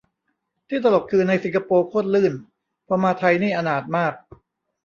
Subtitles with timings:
[0.67, 2.33] ที่ตลกคือ ในสิงคโปร์โคตรลื่น
[2.87, 4.13] พอมาไทยนี่อนาถมาก